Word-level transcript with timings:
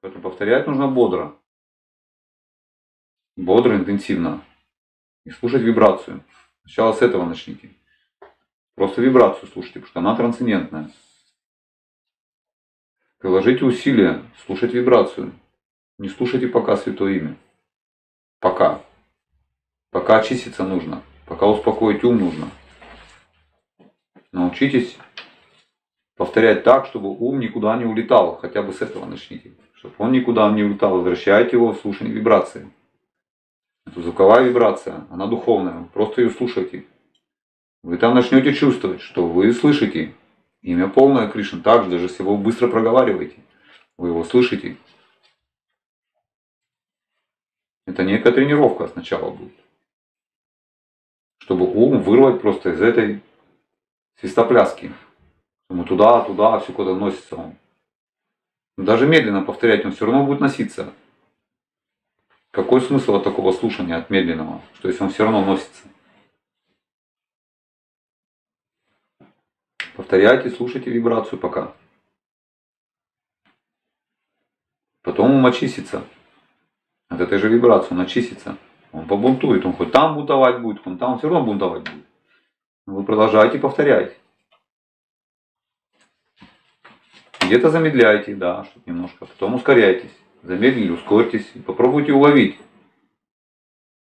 Поэтому 0.00 0.22
повторять 0.22 0.66
нужно 0.66 0.88
бодро. 0.88 1.36
Бодро, 3.36 3.76
интенсивно. 3.76 4.44
И 5.24 5.30
слушать 5.30 5.62
вибрацию. 5.62 6.24
Сначала 6.62 6.92
с 6.92 7.02
этого 7.02 7.24
начните. 7.24 7.70
Просто 8.74 9.02
вибрацию 9.02 9.48
слушайте, 9.52 9.80
потому 9.80 9.90
что 9.90 10.00
она 10.00 10.16
трансцендентная. 10.16 10.90
Приложите 13.18 13.66
усилия, 13.66 14.22
слушать 14.46 14.72
вибрацию. 14.72 15.32
Не 15.98 16.08
слушайте 16.08 16.48
пока 16.48 16.78
Святое 16.78 17.18
Имя. 17.18 17.36
Пока. 18.38 18.82
Пока 19.90 20.20
очиститься 20.20 20.64
нужно. 20.64 21.02
Пока 21.26 21.46
успокоить 21.46 22.02
ум 22.02 22.18
нужно. 22.18 22.50
Научитесь 24.32 24.96
повторять 26.16 26.64
так, 26.64 26.86
чтобы 26.86 27.10
ум 27.10 27.40
никуда 27.40 27.76
не 27.76 27.84
улетал. 27.84 28.36
Хотя 28.36 28.62
бы 28.62 28.72
с 28.72 28.80
этого 28.80 29.04
начните. 29.04 29.49
Он 30.00 30.12
никуда 30.12 30.50
не 30.50 30.62
улетал. 30.62 30.96
Возвращайте 30.96 31.56
его 31.56 31.74
в 31.74 31.80
слушание 31.80 32.14
вибрации. 32.14 32.72
Это 33.86 34.00
звуковая 34.00 34.48
вибрация, 34.48 35.06
она 35.10 35.26
духовная. 35.26 35.84
Просто 35.92 36.22
ее 36.22 36.30
слушайте. 36.30 36.86
Вы 37.82 37.98
там 37.98 38.14
начнете 38.14 38.54
чувствовать, 38.54 39.02
что 39.02 39.28
вы 39.28 39.52
слышите 39.52 40.14
имя 40.62 40.88
полное 40.88 41.28
Кришны. 41.28 41.60
Также, 41.60 41.90
даже 41.90 42.04
если 42.04 42.22
его 42.22 42.38
быстро 42.38 42.68
проговариваете, 42.68 43.36
вы 43.98 44.08
его 44.08 44.24
слышите. 44.24 44.78
Это 47.86 48.02
некая 48.02 48.32
тренировка 48.32 48.88
сначала 48.88 49.30
будет. 49.30 49.52
Чтобы 51.40 51.66
ум 51.66 52.00
вырвать 52.00 52.40
просто 52.40 52.70
из 52.70 52.80
этой 52.80 53.22
свистопляски. 54.18 54.94
Ему 55.68 55.84
туда, 55.84 56.22
туда, 56.22 56.58
все 56.60 56.72
куда 56.72 56.94
носится 56.94 57.36
он. 57.36 57.56
Даже 58.80 59.06
медленно 59.06 59.42
повторять, 59.42 59.84
он 59.84 59.92
все 59.92 60.06
равно 60.06 60.24
будет 60.24 60.40
носиться. 60.40 60.94
Какой 62.50 62.80
смысл 62.80 63.16
от 63.16 63.24
такого 63.24 63.52
слушания, 63.52 63.94
от 63.94 64.08
медленного, 64.08 64.62
что 64.74 64.88
если 64.88 65.02
он 65.02 65.10
все 65.10 65.24
равно 65.24 65.44
носится? 65.44 65.82
Повторяйте, 69.94 70.48
слушайте 70.48 70.90
вибрацию 70.90 71.38
пока. 71.38 71.74
Потом 75.02 75.32
ум 75.32 75.44
очистится. 75.44 76.02
От 77.08 77.20
этой 77.20 77.36
же 77.38 77.50
вибрации 77.50 77.92
он 77.92 78.00
очистится. 78.00 78.56
Он 78.92 79.06
побунтует, 79.06 79.66
он 79.66 79.74
хоть 79.74 79.92
там 79.92 80.14
бунтовать 80.14 80.62
будет, 80.62 80.86
он 80.86 80.96
там 80.96 81.18
все 81.18 81.28
равно 81.28 81.44
бунтовать 81.44 81.82
будет. 81.82 82.06
Вы 82.86 83.04
продолжаете 83.04 83.58
повторять. 83.58 84.19
Где-то 87.50 87.70
замедляйте, 87.70 88.36
да, 88.36 88.64
немножко, 88.86 89.26
потом 89.26 89.56
ускоряйтесь. 89.56 90.16
Замедлили, 90.44 90.92
ускорьтесь 90.92 91.50
и 91.54 91.58
попробуйте 91.58 92.12
уловить 92.12 92.56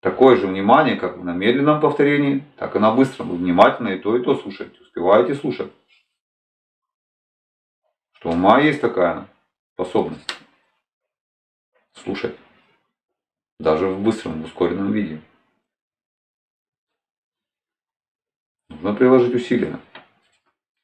такое 0.00 0.36
же 0.36 0.46
внимание, 0.46 0.96
как 0.96 1.16
на 1.16 1.32
медленном 1.32 1.80
повторении, 1.80 2.44
так 2.58 2.76
и 2.76 2.78
на 2.78 2.94
быстром. 2.94 3.30
Вы 3.30 3.38
внимательно 3.38 3.88
и 3.88 3.98
то, 3.98 4.14
и 4.14 4.22
то 4.22 4.36
слушаете, 4.36 4.78
успеваете 4.82 5.34
слушать. 5.34 5.72
Что 8.12 8.28
ума 8.28 8.60
есть 8.60 8.82
такая 8.82 9.26
способность 9.72 10.38
слушать. 11.94 12.36
Даже 13.58 13.86
в 13.86 14.02
быстром, 14.02 14.42
в 14.42 14.44
ускоренном 14.44 14.92
виде. 14.92 15.22
Нужно 18.68 18.92
приложить 18.92 19.34
усилия 19.34 19.80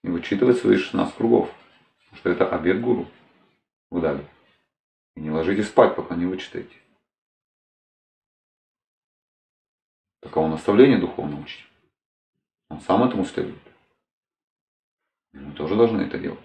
и 0.02 0.08
вычитывать 0.08 0.56
свои 0.56 0.78
16 0.78 1.14
кругов. 1.16 1.50
Что 2.16 2.30
это 2.30 2.48
обед 2.48 2.80
гуру 2.80 3.06
в 3.90 4.00
Дали. 4.00 4.26
И 5.14 5.20
не 5.20 5.30
ложитесь 5.30 5.68
спать, 5.68 5.94
пока 5.94 6.16
не 6.16 6.26
вычитаете. 6.26 6.76
Таково 10.20 10.48
наставление 10.48 10.98
духовного 10.98 11.42
учителя. 11.42 11.68
Он 12.68 12.80
сам 12.80 13.04
этому 13.04 13.24
следует. 13.24 13.62
Мы 15.32 15.52
тоже 15.52 15.76
должны 15.76 16.02
это 16.02 16.18
делать. 16.18 16.40